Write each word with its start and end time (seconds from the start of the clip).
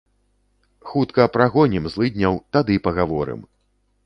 Хутка 0.91 1.27
прагонім 1.35 1.85
злыдняў, 1.97 2.33
тады 2.59 2.79
пагаворым. 2.89 3.39